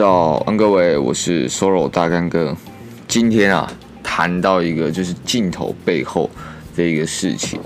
[0.00, 2.56] 早安，各位，我是 Soro 大干哥。
[3.06, 3.70] 今天啊，
[4.02, 6.30] 谈到一个就是镜头背后
[6.74, 7.60] 的一个事情。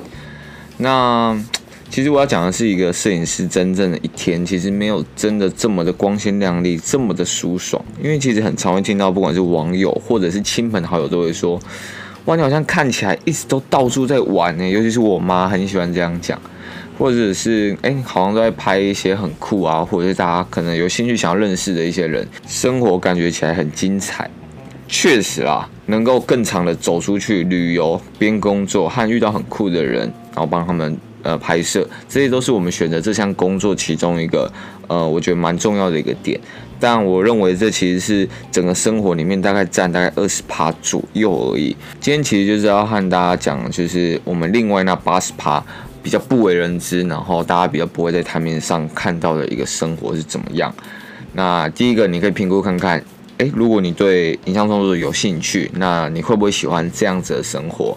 [0.79, 1.41] 那
[1.89, 7.81] 其实我要讲的是一个摄影师真正的一天，其实没有真的这么的光鲜亮丽，这么的舒爽。
[8.03, 11.57] 因为其实很常会听到，不管是网友或者是亲朋好友，都会说
[12.27, 16.37] ：“哇，你好像看起来一直都到处在玩呢。”尤其是我妈很喜欢这样讲。
[16.99, 24.31] 或者是哎，好像都在拍一些很酷啊，或者是大家可能有兴趣想要认识的一些人，生活感觉起来很精彩。
[24.87, 34.53] 确实啊，能够更长的走出去旅游，边工作和遇到很酷的人，然后帮他们呃拍摄，这些都是我们选择这项工作其中一个
[34.87, 36.39] 呃，我觉得蛮重要的一个点。
[36.79, 41.75] 但我认为这其实是整个生活里面大概占大概二十趴左右而已。
[41.99, 45.65] 今天其实就是要和大家讲，就是我们另外那八十趴。
[46.05, 50.73] 比较不为人知，然后大家比较不会在台面上看到的一个生活是怎么样？
[51.33, 53.03] 那第一个，你可以评估看看，
[53.39, 57.97] 诶，如果你对影像创作有兴趣，那你会不会喜欢这样子的生活？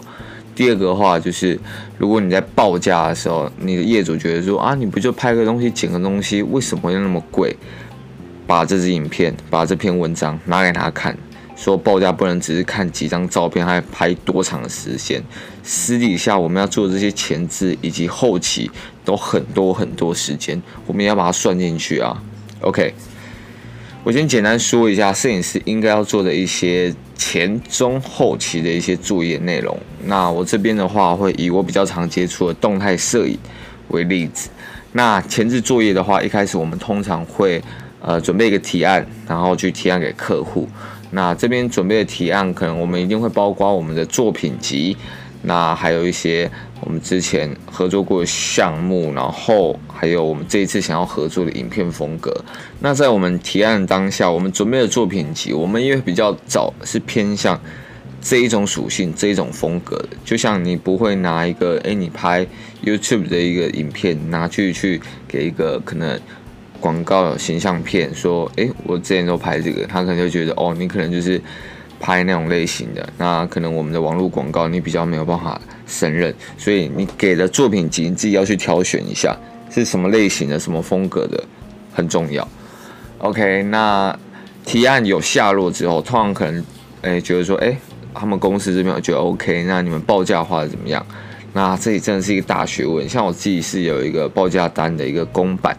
[0.54, 1.60] 第二个的话，就是
[1.98, 7.54] 如果你在报价的时候，你的业主觉得说啊，你不就拍个东西，剪个东西，为什么要那么贵？
[8.46, 11.14] 把这支影片，把这篇文章拿给他看。
[11.58, 15.20] 说报价不能只是看几张照片，还拍多长的时间。
[15.64, 18.70] 私底下我们要做这些前置以及后期
[19.04, 22.22] 都很多很多时间，我们要把它算进去啊。
[22.60, 22.94] OK，
[24.04, 29.76] 我先简单说一下摄影师应该要做的一些前中后期的一些作业内容。
[30.04, 33.36] 那我这边的话会以我比较常接触的动态摄影
[33.88, 34.48] 为例子。
[34.92, 37.60] 那前置作业的话，一开始我们通常会
[38.00, 40.68] 呃准备一个提案，然后去提案给客户。
[41.10, 44.96] 那这边准备的提案，可能我们一定会包括我们的作品集，
[45.42, 52.44] 那还有一些我们之前合作过的项目，然后还有我们这一次想要合作的影片风格。
[52.80, 57.58] 那在我们提案当下，我们准备的作品集，我们因为比较早是偏向
[58.20, 62.46] 这一种属性、这一种风格的，就像你不会拿一个，诶，你拍
[62.84, 66.20] YouTube 的一个影片拿去去给一个可能。
[66.80, 71.40] 广告有形象片说，诶，我之前都拍这个，他可能就觉得，哦，你可能就是
[71.98, 79.36] 拍那种类型的，那可能我们的网络广告你比较没有办法胜任，所以你给的作品集你自己要去挑选一下
[79.70, 81.42] 是什么类型的、什么风格的，
[81.92, 82.46] 很重要。
[83.18, 84.16] OK，那
[84.64, 86.64] 提案有下落之后，通常可能，
[87.02, 87.76] 诶，觉得说，诶，
[88.14, 91.04] 他们公司这边我觉得 OK，那你们报价话怎么样？
[91.54, 95.76] 那这里真的是一个大学问，像我自己是有一个报价单的一个公版。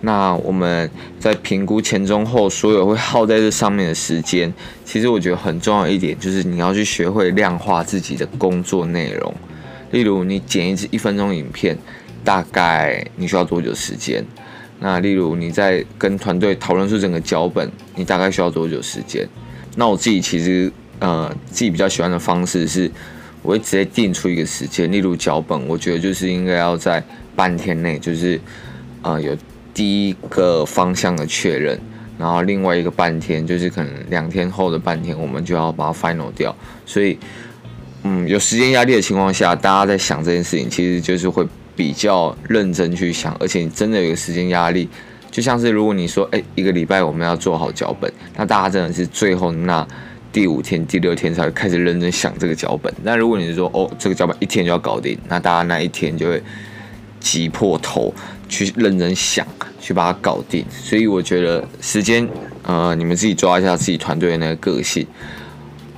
[0.00, 0.88] 那我们
[1.18, 4.52] 在评估前中后所有会耗在这上面的时间，
[4.84, 9.34] 其实我觉得很重要一点就是你要去学会量化自己的工作内容。
[9.90, 11.76] 例如，你剪一支一分钟影片，
[12.22, 14.24] 大概你需要多久时间？
[14.78, 19.28] 那例如你在跟团队讨论出整个脚本，你大概需要多久时间？
[19.74, 20.70] 那我自己其实
[21.00, 22.88] 呃自己比较喜欢的方式是，
[23.42, 24.92] 我会直接定出一个时间。
[24.92, 27.02] 例如脚本，我觉得就是应该要在
[27.34, 28.40] 半天内，就是
[29.02, 29.36] 呃有。
[29.78, 31.78] 第一个方向的确认，
[32.18, 36.52] 然后另外一个半天就是可能两天后的半天，我们就要把它 final 掉。
[36.84, 37.16] 所以，
[38.02, 41.46] 嗯，有时间压力的情况下，大家在想这件事情，其实就是会
[41.76, 44.88] 比较认真去想，而且你真的有时间压力，
[45.30, 49.86] 就像是如果你说，哎，一个礼拜我们要做好脚本，那大家真的是最后那
[50.32, 52.92] 第五天、第六天才会开始认真想这个脚本。
[53.04, 56.42] 那如果你是说，哦，这个脚本一天就要搞定，那大家那一天就会
[57.20, 58.12] 挤破头
[58.48, 59.46] 去认真想。
[59.80, 62.28] 去把它搞定，所以我觉得时间，
[62.64, 65.06] 呃，你们自己抓一下自己团队的那个个性，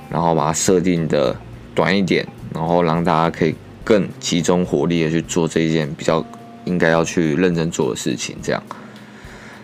[0.09, 1.35] 然后把它设定的
[1.73, 6.23] 短一点，然后让大家可以更集中火力的去做这一件比较
[6.65, 8.35] 应该要去认真做的事情。
[8.43, 8.61] 这样，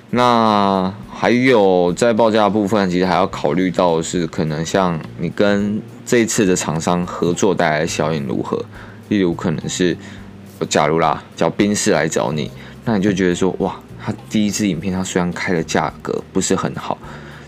[0.09, 8.65] 那还有在报价部分，其实还要考虑到是，可能像你跟这一次的厂商合作带来的效应如何，
[9.09, 9.95] 例如可能是，
[10.67, 12.49] 假如啦，叫宾士来找你，
[12.83, 13.79] 那你就觉得说，哇。
[14.07, 16.97] 他第一支影片，他虽然开的价格不是很好，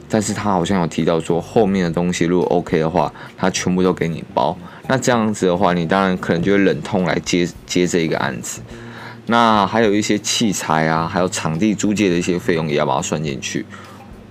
[0.09, 4.57] 但是他好像有提到说后面的东西如果 OK 的话，他全部都给你包。
[4.85, 8.59] 那这样子的话，你当然可能就会忍痛来接接这一个案子。
[9.27, 13.65] 那还有一些器材啊，还有场地租借的一些费用也要把它算进去，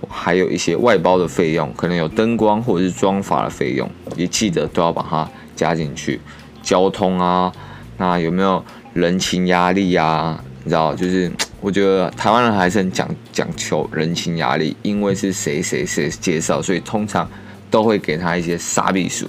[0.07, 6.21] 还有一些外包的费用，可能有灯光或者是装法的费用，也记得都要把它加进去。
[6.61, 7.51] 交通啊，
[7.97, 10.43] 那有没有人情压力啊？
[10.63, 11.31] 你知道，就是。
[11.61, 17.29] 我觉得台湾人还是很讲讲求人情压力，因为是谁谁谁介绍，所以通常
[17.69, 19.27] 都会给他一些杀必数，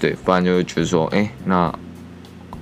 [0.00, 1.56] 对，不然就会觉得说，哎，那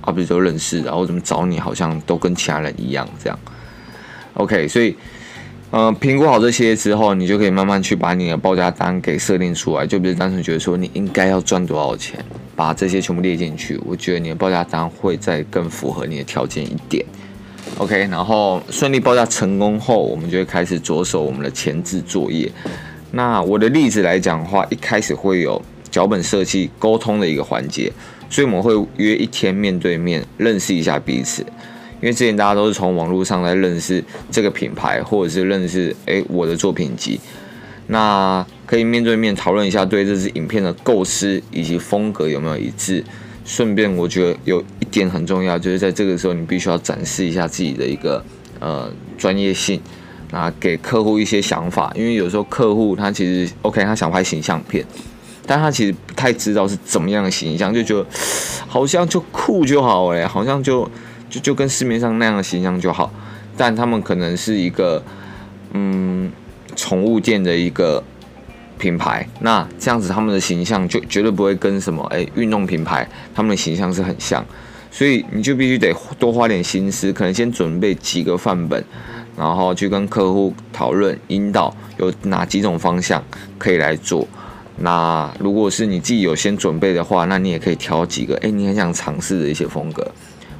[0.01, 3.39] 啊，比如说认识，然后怎么找你，好像都跟其他人一样这样。
[4.33, 4.95] OK，所以
[5.71, 13.79] 呃，评估好这些之后，你就可以慢慢去把你的报价单给设定出来，就不是单纯觉得说你应该要赚多少钱，把这些全部列进去。
[13.85, 17.05] 我觉得你的报价单会再更符合你的条件一点。
[17.77, 22.51] OK，然后顺利报价成功后，我们就会开始着手我们的前置作业。
[23.11, 27.91] 那我的例子来讲的话，一开始会有脚本设计、沟通的一个环节，
[28.29, 31.41] 所以我们会约一天面对面认识一下彼此。
[32.01, 37.19] 因为之前大家都是从网络上来认识这个品牌，或者是认识诶我的作品集，
[37.87, 43.03] 那可以面对面讨论一下对这支影片的构思以及风格有没有一致。
[43.45, 48.23] 顺便我觉得有一点很重要，就是在这个时候你必须要展示一下自己的一个
[48.59, 49.81] 呃专业性，
[50.31, 51.91] 那给客户一些想法。
[51.95, 54.85] 因为有时候客户他其实 OK，他想拍形象片，
[55.45, 58.05] 但他其实不太知道是怎么样的形象，就觉得
[58.67, 60.89] 好像就酷就好哎，好像就。
[61.29, 63.11] 就就跟市面上那样的形象就好，
[63.57, 65.03] 但他们可能是一个
[65.71, 66.31] 嗯
[66.75, 68.03] 宠物店的一个
[68.83, 74.45] 品牌，那这样子他们的形象就绝对不会跟什么哎运动品牌他们的形象是很像，
[74.91, 78.83] 所以你就必须得多花点心思，可能先准备几个范本，
[79.37, 83.23] 然后去跟客户讨论引导有哪几种方向
[83.57, 84.27] 可以来做。
[84.75, 90.05] 那如果是你自己有先准备的话，那你也可以挑几个哎你很想尝试的一些风格。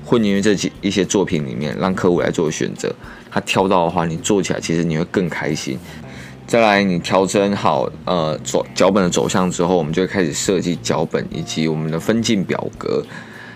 [0.06, 2.94] 混进于这几一些作品里面，让客户来做选择。
[3.32, 5.80] 他挑到的话，你做起来其实你会更开心。
[6.46, 13.04] 再来，你调整好呃走脚本的走向之后，我们就会开始设计脚本以及我们的分镜表格。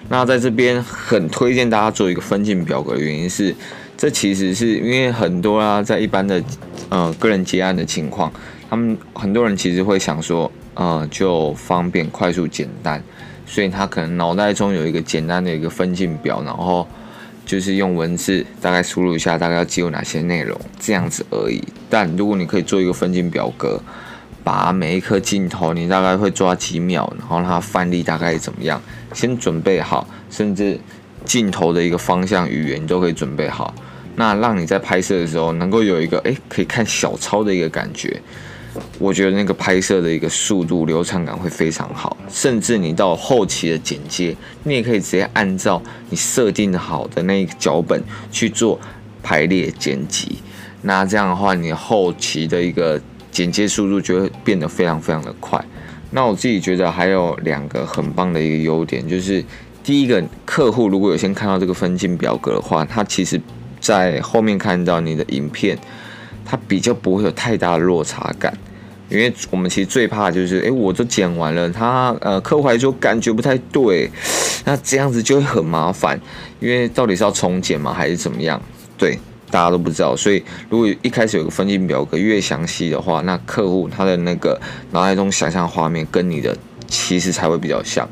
[0.10, 3.54] 那在这边很推荐大家做一个分镜表格的原因是，
[3.98, 6.42] 这其实是因为很多啊，在一般的
[6.90, 8.32] 呃个人结案的情况，
[8.70, 13.04] 他们很多人其实会想说，呃，就方便、快速、简单。
[13.46, 16.88] 所以他可能脑袋中有一个简单的一个分镜表，然后
[17.46, 21.62] 就是用文字大概输入一下，大概要记录哪些内容这样子而已。
[21.90, 23.82] 但如果你可以做一个分镜表格，
[24.44, 28.82] 把每一颗镜头你大概会抓几秒，然后它范例大概怎么样，
[29.14, 30.80] 先准备好，甚至
[31.26, 33.74] 镜头的一个方向语言你都可以准备好，
[34.16, 38.22] 那让你在拍摄的时候能够有一个诶可以看小抄的一个感觉。
[39.00, 45.82] 我觉得那个拍摄的一个速度流畅感会非常好，甚至你到后期的剪接，你也可以直接按照
[46.12, 48.02] 你设定好的那个脚本
[48.32, 48.80] 去做
[49.24, 50.38] 排列剪辑。
[50.88, 53.00] 那这样的话，你后期的一个
[53.30, 55.62] 剪接速度就会变得非常非常的快。
[56.12, 59.44] 那我自己觉得还有两个很棒的一个优点，就是
[59.84, 63.40] 第一个，客户如果有先看到这个分镜表格的话，他其实
[63.82, 65.78] 在后面看到你的影片，
[66.46, 68.58] 他比较不会有太大的落差感。
[69.10, 74.10] 因为我们其实最怕就是，哎，我都剪完了，他呃，客户还说感觉不太对，
[74.64, 76.18] 那这样子就会很麻烦。
[76.62, 78.62] 因为到底是要重剪吗，还是怎么样？
[78.98, 80.16] 对，大家都不知道。
[80.16, 84.60] 所以如果一开始有个分镜表格越详细的话，那客户他的那个
[84.92, 86.56] 脑海中想象画面跟你的
[86.88, 88.08] 其实才会比较像。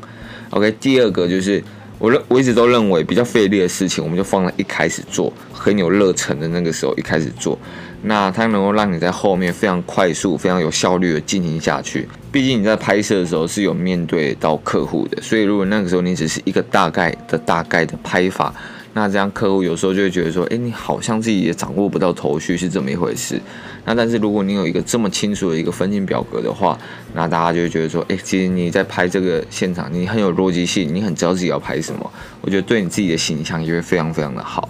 [0.50, 1.62] OK，第二个就是
[1.98, 7.58] 我认我一直都认为比较费力的事情，我们就放在一开始做，很有热忱的那个时候一开始做。
[8.02, 12.06] 那它能够让你在后面非常快速、非常有效率的进行下去。
[12.30, 18.54] 毕竟你在拍摄的时候是有面对到客户的，所以如果那个时候你只是一个大概的大概的拍法，
[18.96, 23.38] 那这样客户有时候就会觉得说，诶，你好像自己也掌握不到头绪是这么一回事。
[23.84, 26.78] 那但是如果你有一个这么清楚的一个分镜表格的话，
[27.12, 32.10] 那大家就会觉得说，诶，其实你在拍这个现场，你很有逻辑性，你很知道自己要拍什么。
[32.40, 34.66] 我觉得对你自己的形象也会非常非常的好。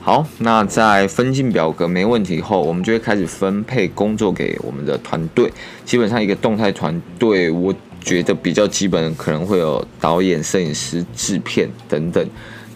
[0.00, 5.52] 好，那在分镜表格没问题后，我们就会开始分配工作给我们的团队。
[5.84, 12.26] 基本上一个动态团队，我觉得比较基本，可能会有导演、摄影师、制片等等。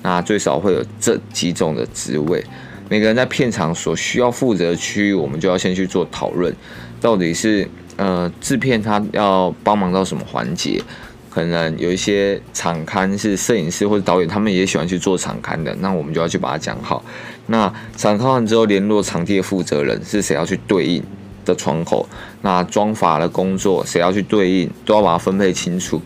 [0.03, 2.45] 那最少会有这几种的职位。
[2.89, 6.55] 每个人在片场所需要负责的区域，我们就要先去做讨论，
[7.01, 7.67] 到底是
[7.97, 10.83] 呃制片他要帮忙到什么环节。
[11.31, 17.03] 可能有一些场刊是摄影师或者导演，他们也喜欢去做场刊的，那我们就要去把它讲好。
[17.47, 21.03] 那场刊完之后，联络场地的负责人是谁要去对应
[21.47, 22.07] 的窗口？
[22.43, 26.03] 那妆发的工作谁要去对应，都要把它分配清楚。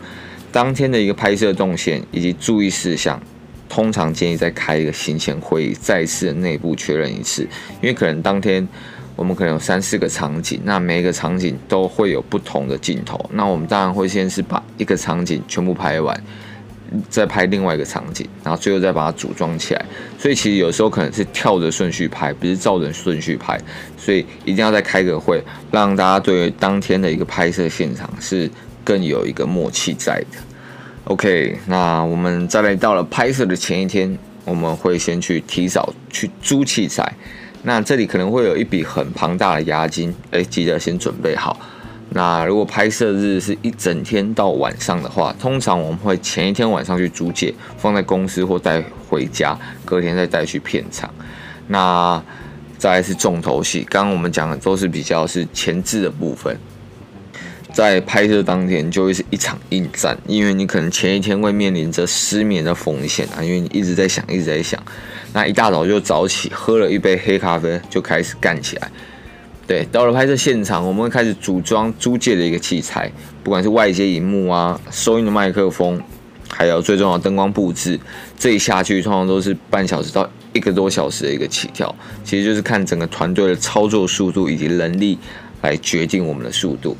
[0.49, 3.21] 当天的一个拍摄动线以及注意事项，
[3.69, 7.43] 通常建议再开一个行前会议，再次内部确认一次，
[7.81, 8.67] 因为可能当天。
[9.15, 13.19] 我们可能有三四个场景，那每一个场景都会有不同的镜头。
[13.33, 16.15] 那我们当然会先是把一个场景全部拍完，
[17.09, 19.83] 再拍另外一个场景，然后最后再把它组装起来。
[20.19, 23.59] 所以其实有时候可能是跳着顺序拍，不是照着顺序拍。
[23.97, 28.47] 所以一定要再开个会，让大家对当天的一个拍摄现场是
[28.83, 30.37] 更有一个默契在的。
[31.07, 37.13] OK，那我们再来到了拍摄的前一天，我们会先去提早去租器材。
[37.63, 41.57] 那这里可能会有一笔很庞大的押金，哎，记得先准备好。
[42.09, 51.09] 那如果拍摄日是一整天到晚上的话，通常我们会前一天晚上去租借，放在公司或带回家，隔天再带去片场。
[51.67, 52.21] 那
[52.77, 56.57] 再来是重头戏，刚刚我们讲的都是比较是前置的部分，
[57.77, 64.81] 在拍摄当天就会是一场硬战，因为你可能前一天会面临着失眠的风险啊，因为你一直在想，一直在想。
[65.31, 68.91] 那一大早就早起，喝了一杯黑咖啡，就开始干起来。
[69.67, 73.11] 对，到了拍摄现场，我们会开始组装租借的一个器材，
[73.43, 76.01] 不管是外接荧幕啊、收音的麦克风，
[76.49, 77.99] 还有最重要的灯光布置，
[78.39, 81.95] 这一下去通常都是半小时到一个多小时的一个起跳。
[82.23, 85.19] 其实就是看整个团队的操作速度以及能力
[85.61, 86.97] 来决定我们的速度。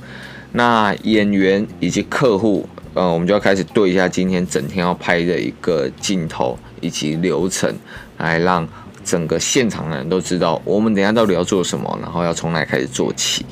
[0.57, 7.73] 那演员以及客户，呃，我们就要开始对一下今天整天要拍的一个镜头以及流程，
[8.17, 8.67] 来让。
[9.07, 13.45] 整个现场的人都知道我们等下到底要做什么，然后要从哪开始做起。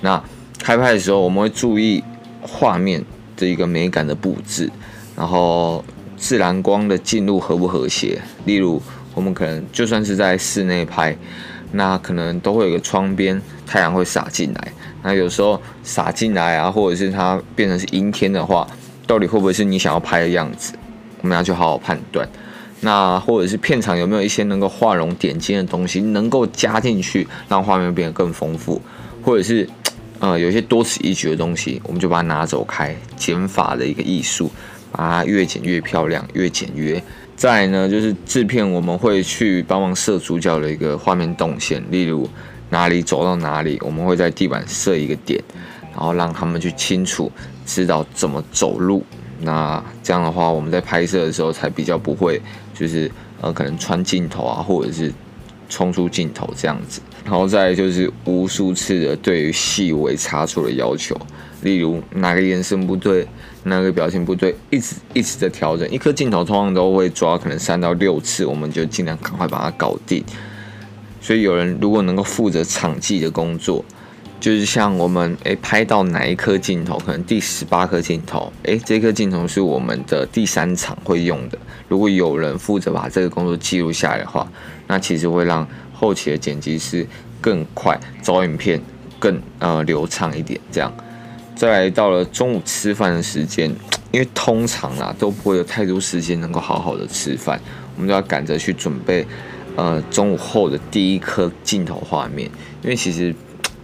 [0.00, 0.20] 那
[0.58, 2.02] 开拍的时候，我们会注意
[2.42, 3.04] 画面
[3.36, 4.68] 的一个美感的布置，
[5.14, 5.84] 然后
[6.16, 8.20] 自然光的进入和不和谐。
[8.46, 8.82] 例如，
[9.14, 11.16] 我们可能就算是在室内拍，
[11.70, 14.72] 那可能都会有个窗边，太阳会洒进来。
[15.06, 18.66] 那有时候洒进来啊，或者是它变成是阴天的话，
[19.06, 20.72] 到底会不会是你想要拍的样子？
[21.22, 22.28] 我们要去好好判断。
[22.80, 28.82] 那或者是片场有没有一些能够画龙点睛的东西能够加进去，让画面变得更丰富，
[29.22, 29.68] 或者是
[30.18, 34.50] 呃有一些多此一举的东西，我们就把它拿走开，减法的一个艺术，
[34.90, 37.00] 把它越剪越漂亮，越简约。
[37.36, 42.28] 再呢，就是制片我们会去帮忙设主角的一个画面动线，例如
[42.76, 45.42] 哪里走到哪里，我们会在地板设一个点，
[45.92, 47.32] 然后让他们去清楚
[47.64, 49.02] 知道怎么走路。
[49.40, 52.38] 那这样的话，我们在拍摄的时候才比较不会，
[52.74, 55.10] 就是呃，可能穿镜头啊，或者是
[55.70, 57.00] 冲出镜头这样子。
[57.24, 61.18] 然后再就是无数次的对于细微差错的要求，
[61.62, 63.26] 例如哪个眼神不对，
[63.62, 65.90] 哪个表情不对，一直一直的调整。
[65.90, 70.22] 一颗镜头通常都会抓可能三到六次，我们就尽量赶快把它搞定。
[71.26, 73.84] 所以有人如果能够负责场记的工作。
[74.38, 81.58] 就是像我们诶拍到哪一颗镜头，可能第十八颗镜头，诶这颗镜头是我们的第三场会用的。
[81.88, 84.46] 如果有人负责把这个工作记录下来的话，
[84.86, 87.04] 那其实会让后期的剪辑师
[87.40, 88.80] 更快，找影片
[89.18, 90.60] 更呃流畅一点。
[90.70, 90.94] 这样，
[91.56, 93.74] 再来到了中午吃饭的时间，
[94.12, 97.58] 因为通常啦都不会有太多时间能够好好的吃饭，
[97.96, 99.26] 我们就要赶着去准备
[99.76, 102.50] 呃中午后的第一颗镜头画面，
[102.82, 103.32] 因为其实。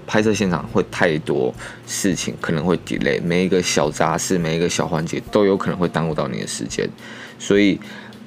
[0.04, 1.54] 拍摄现场会太多
[1.86, 6.86] 事情，可能会 delay，每一个小杂事，每一个小环节都有可能会耽误到你的时间，
[7.38, 7.80] 所以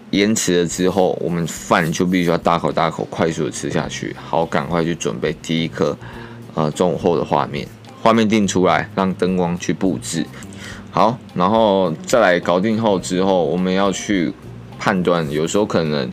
[0.09, 5.95] 延迟了之后，我们饭就必须要大口大口快速的吃下去，好，赶快去准备第一颗
[6.55, 7.67] 呃中午后的画面，
[8.01, 10.25] 画面定出来，让灯光去布置，
[10.89, 14.33] 好，然后再来搞定后之后，我们要去
[14.79, 16.09] 判断，有时候可能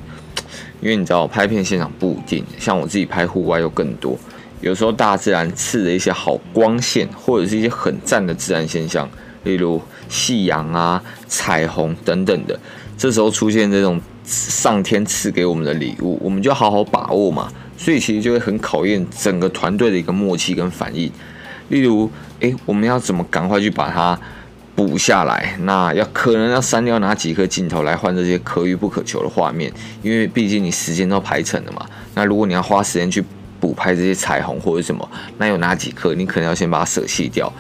[0.83, 4.19] 因为你知道拍片现场不一定，像我自己拍户外又更多。
[4.61, 9.09] 有时候大自然赐的一些好光线，或者是一些很赞的自然现象，
[9.45, 12.59] 例如夕阳啊、彩虹等等的，
[12.99, 17.51] 这时候出现这种上天赐给我们的礼物，我们就好好把握嘛。
[17.77, 21.11] 所以其实就会很考验整个团队的一个默契跟反应。
[21.69, 22.09] 例如，
[22.41, 24.19] 诶，我们要怎么赶快去把它
[24.75, 25.57] 补下来？
[25.61, 29.73] 那要可能要删掉哪几颗镜头来换这些可遇不可求的画面？
[30.03, 31.87] 因为毕竟你时间都排成了嘛。
[32.15, 33.23] 那如果你要花时间去
[33.61, 37.53] 补拍这些彩虹或者什么，那有哪几颗你可能要先把它舍弃掉，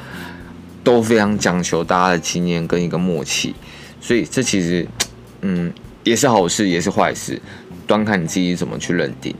[0.83, 3.54] 都非常讲求大家的经验跟一个默契，
[4.00, 4.87] 所以这其实，
[5.42, 7.40] 嗯，也是好事也是坏事，
[7.87, 9.35] 端看你自己怎么去认定。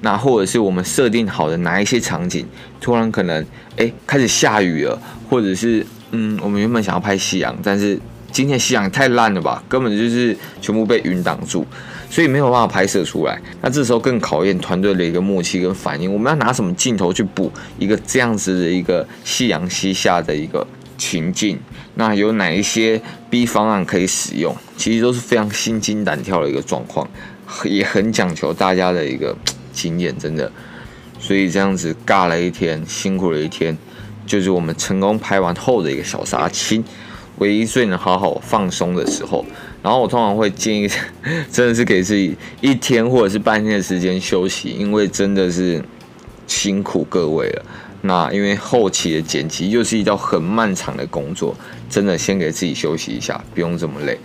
[0.00, 2.46] 那或者是我们设定好的哪一些场景，
[2.80, 3.44] 突然可能
[3.76, 7.98] 哎开始下雨了，或者是嗯我们原本想要拍夕阳，但是
[8.32, 11.66] 今天夕阳太烂了吧，根本就是全部被云挡住。
[12.10, 16.10] 所以没有办法拍摄出来，那这时候更考验团队的一个默契跟反应。
[16.10, 21.58] 我们要拿什么镜头去补一个这样子的一个夕阳西下的一个情境？
[21.96, 22.98] 那有哪一些
[23.28, 24.56] B 方案可以使用？
[24.78, 27.06] 其实都是非常心惊胆跳的一个状况，
[27.64, 29.36] 也很讲求大家的一个
[29.74, 30.50] 经验，真的。
[31.20, 33.76] 所以这样子尬了一天，辛苦了一天，
[34.28, 36.84] 就是我们成功拍完后的一个小杀青，
[37.38, 39.44] 唯一最能好好放松的时候。
[39.82, 40.88] 然后我通常会建议，
[41.50, 45.82] 真的是给自己一天或者是半天的时间休息，因为真的是
[46.46, 47.64] 辛苦各位了。
[48.02, 51.56] 那因为后期的剪辑又是一道很漫长的工作，
[51.88, 54.18] 真的先给自己休息一下，不用这么累。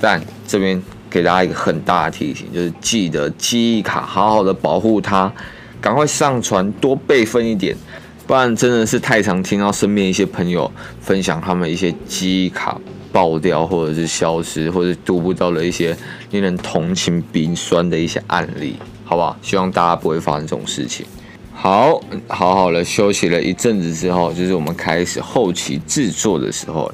[0.00, 5.32] 但这边给大家一个很大的提醒，就是记得记忆卡好好的保护它，
[5.80, 7.76] 赶快上传，多备份一点，
[8.26, 12.80] 不然真的是太常听到身边一些朋友分享他们一些记忆卡
[13.12, 15.96] 爆掉，或者是消失，或者读不到的一些
[16.30, 19.36] 令人同情鼻酸的一些案例，好不好？
[19.42, 21.04] 希望大家不会发生这种事情。
[21.52, 26.90] 好，好好的休息了一阵子之后，就是我们开始后期制作的时候。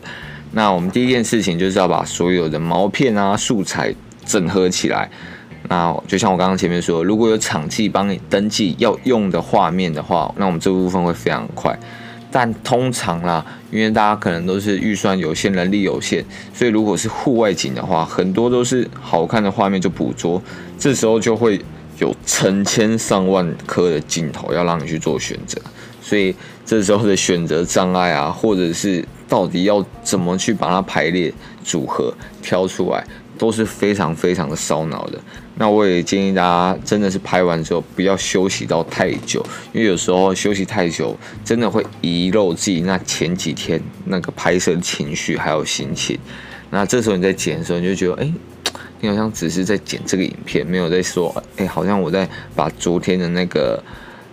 [0.53, 3.95] 那我们第一件事情就是要把所有的毛片啊、素材
[4.27, 5.09] 整合起来。
[5.71, 11.79] 那就像我刚刚前面说，如果有场记帮你登记要用的画面的话，那我们这部分会非常快。
[12.33, 20.43] 但通常啦，因为大家可能都是预算有限、人力有限，所以如果是户外景的话，很多都是好看的画面就捕捉，
[20.77, 21.61] 这时候就会
[21.99, 25.61] 有成千上万颗的镜头要让你去做选择，
[26.03, 26.35] 所以
[26.67, 32.13] 这时候的选择障碍啊，或者是到底要怎么去把它排列组合
[32.43, 33.05] 挑出来，
[33.39, 35.19] 都是非常非常的烧脑的。
[35.61, 41.15] 那我也建议大家真的是拍完之后不要休息到太久，因为有时候休息太久，
[41.45, 46.19] 真的会遗漏自己那前几天那个拍摄情绪还有心情。
[46.71, 48.33] 那这时候你在剪的时候，你就觉得，哎。
[49.03, 53.83] 你好像只是在剪这个影片，没有在说，哎，好像我在把昨天的那个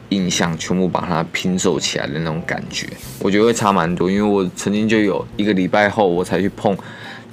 [0.09, 2.85] 印象全部把它拼凑起来的那种感觉，
[3.19, 4.11] 我觉得会差蛮多。
[4.11, 6.77] 因为我曾经就有一个礼拜后，我才去碰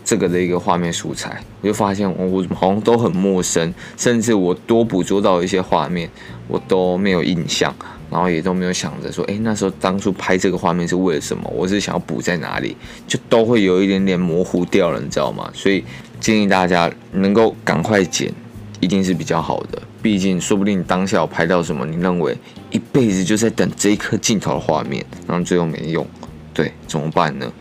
[0.04, 6.08] 这个的一个画面素材，我就发现我我好像都很陌生，甚至我多捕捉到一些画面，
[6.46, 7.75] 我都没有印象，
[8.11, 11.50] 然后也都没有想着说，哎，那时候当初拍这个画面是为了什么？
[11.54, 12.76] 我是想要补在哪里，
[13.08, 15.50] 就都会有一点点模糊掉了，你知道吗？
[15.54, 15.82] 所以。
[16.20, 18.32] 建议大家能够赶快剪，
[18.80, 19.82] 一定是比较好的。
[20.00, 22.34] 毕竟，说不定当下有拍到什么，你认为
[22.70, 26.06] 一辈子就在等这一颗镜头的画面，然后最后没用，
[26.54, 27.52] 对，怎么办呢？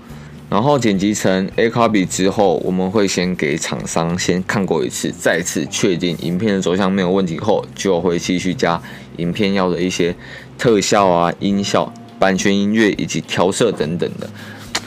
[0.54, 8.80] 然后剪辑成 A copy 之后，我们会先给厂商先看过一次，再次确定影片的走向没有问题后，就会继续加
[9.18, 10.16] 影片要的一些
[10.56, 14.30] 特效啊、音效、版权音乐以及调色等等的。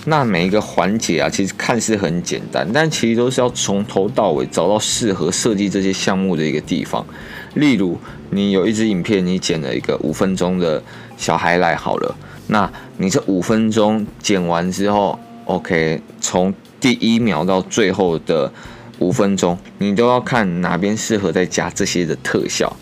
[0.05, 7.05] 那每一个环节啊，其实看似很简单，但其实都是要从头到尾找到适合设计这些项目的一个地方。
[7.55, 7.99] 例如，
[8.31, 10.81] 你有一支影片，你剪了一个五分钟的
[11.17, 18.53] 小孩来好了，那你这五分钟剪完之后，OK，从第一秒到最后的
[18.99, 22.77] 五分钟，你都要看哪边适合再加这些的特效。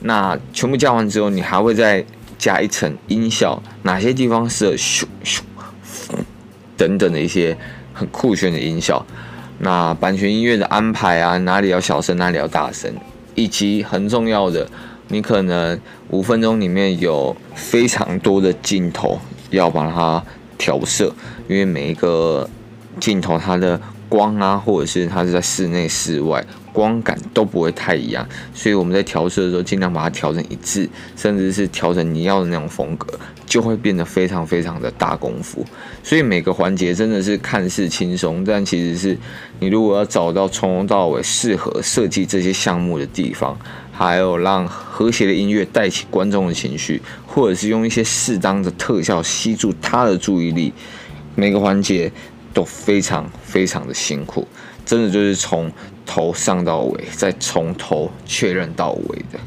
[0.00, 2.04] 那全部加完之后，你还会再
[2.38, 5.40] 加一层音效，哪些地方适合咻咻。
[6.76, 7.58] 等等的一些
[7.92, 9.04] 很酷炫的音效，
[9.58, 12.94] 那版权音乐的安排啊，哪里要小声，哪里要大声，
[13.34, 14.70] 以及很重要的，
[15.08, 19.18] 你可能五分钟里面有非常多的镜头
[19.50, 20.22] 要把它
[20.56, 21.12] 调色，
[21.48, 22.48] 因为每一个
[23.00, 26.44] 镜头它的光啊，或者是它是在室内室外。
[26.70, 35.64] 光感都不会太一样，所以我们在调色的时候尽量把它调成一致，甚至是调成你要的那种风格，就会变得非常非常的大功夫。
[36.04, 39.18] 所以每个环节真的是看似轻松，但其实是
[39.58, 43.58] 你如果要找到从头到尾适合设计这些项目的地方，
[43.90, 50.72] 还有让和谐的音乐带起观众的情绪，或者是用一些适当的特效吸住他的注意力，
[51.38, 52.10] 每个环节
[52.52, 54.44] 都非常非常的辛苦。
[54.84, 55.70] 真的就是从
[56.04, 59.38] 头上到尾，再从头确认到尾的。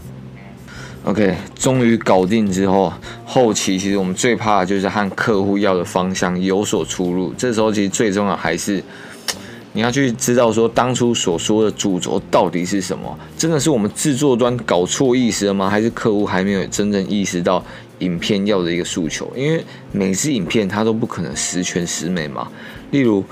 [1.04, 2.94] OK，终于搞定之后，
[3.26, 7.34] 后期其实我们最怕的就是和客户要的方向有所出入。
[7.34, 8.82] 这时候其实最重要还是
[9.74, 13.18] 你要去知道说当初所说的主轴到底是什么？
[13.38, 15.70] 真的是我们制作端搞错意思了吗？
[15.70, 17.64] 还是客户还没有真正意识到
[18.00, 19.32] 影片要的一个诉求？
[19.36, 22.48] 因为每支影片它都不可能十全十美嘛。
[22.92, 23.24] 例如。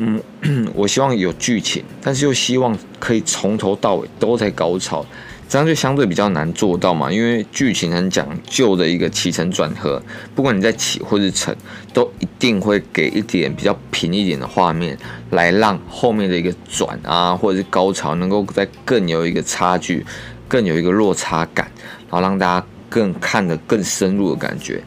[0.00, 0.22] 嗯，
[0.76, 5.04] 我希望有剧情，但是又希望可以从头到尾都在高潮，
[5.48, 7.10] 这样就相对比较难做到嘛。
[7.10, 10.02] 因为剧情很讲究的一个起承转合，
[10.34, 11.54] 不管你在起或是承，
[11.92, 14.96] 都一定会给一点比较平一点的画面，
[15.30, 20.04] 来让后面的一个转啊，或者是高潮能够再更有一个差距，
[20.46, 21.70] 更有一个落差感，
[22.10, 24.82] 然后让大家更看得更深入的感觉。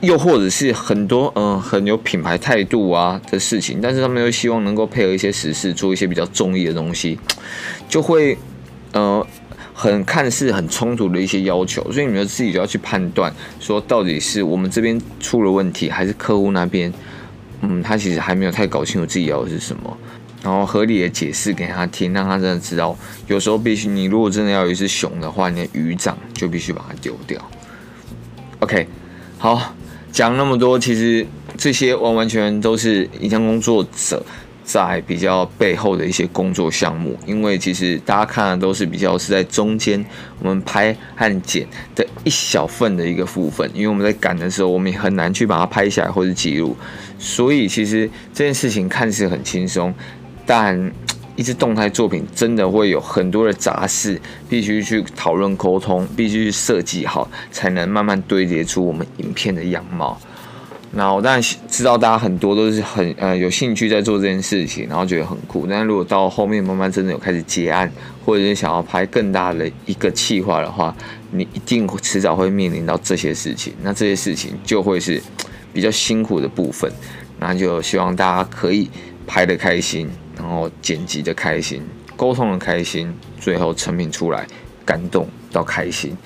[0.00, 7.18] 又或者是很多嗯、很有品牌态度啊的事情，但是他们又希望能够配合一些时事，做一些比较综艺的东西，
[7.88, 8.38] 就会
[8.92, 9.26] 呃
[9.80, 16.92] 很看似很冲突的一些要求，所以你们自己就要去判断，说到底是我们这边出了问题，还是客户那边
[17.62, 19.96] 嗯他其实还没有太搞清楚自己要的是什么，
[20.42, 27.40] 然后合理的解释给他听，让他真的知道，有时候必须你如果真的要有一只熊的话，你的鱼掌就必须把它丢掉。
[28.58, 28.88] OK，
[29.38, 29.74] 好。
[30.10, 31.24] 讲那么多，其实
[31.58, 34.24] 这些完完全全都是影像工作者
[34.68, 40.04] 在比较背后的一些工作项目，因为其实大家看的都是比较是在中间，
[40.40, 46.76] 我们拍和剪的一小份的一个部分，因为我们在赶的时候，我们也很难去把它拍下来或者记录，
[47.18, 49.94] 所以其实这件事情看似很轻松，
[50.44, 50.92] 但
[51.34, 60.20] 一支动态作品真的会有很多的杂事，必须去讨论沟通，必须去设计好，才能慢慢堆叠出我们影片的样貌。
[60.90, 65.66] 那我当然知道大家很多都是很呃有兴趣在做这件事情，然后觉得很酷。
[65.68, 67.90] 但是如果到后面慢慢真的有开始结案，
[68.24, 70.94] 或者是想要拍更大的一个企划的话，
[71.30, 73.74] 你一定迟早会面临到这些事情。
[73.82, 75.22] 那这些事情就会是
[75.74, 76.90] 比较辛苦的部分。
[77.38, 78.90] 那就希望大家可以
[79.26, 81.82] 拍得开心，然后剪辑的开心，
[82.16, 84.46] 沟通的开心，最后成品出来
[84.84, 86.16] 感动到开心。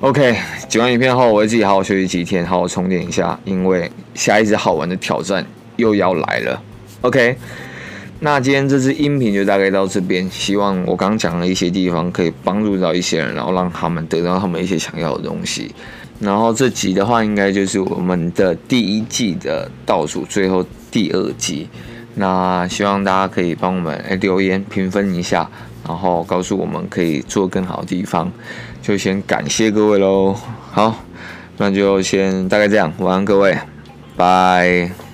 [0.00, 0.34] OK，
[0.66, 5.44] 剪完影片后，我会自己好好休息几天，好好充电一下，因为下一支好玩的挑战
[5.76, 6.62] 又要来了。
[7.02, 7.36] OK，
[8.20, 15.70] 那今天这支音频就大概到这边，希望我刚讲的一些地方可以帮助到一些人，然后让他们得到他们一些想要的东西。
[16.18, 21.68] 然后这集的话，应该就是我们的第一季的倒数最后第二集。
[22.14, 25.50] 那希望大家可以帮我们留言评分一下。
[25.82, 28.30] 然后告诉我们可以做更好的地方，
[28.90, 30.34] 就先感谢各位喽。
[30.72, 30.96] 好，
[31.58, 33.56] 那就先大概这样，晚安各位，
[34.16, 35.09] 拜。